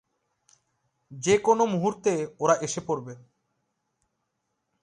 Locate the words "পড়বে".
2.87-3.13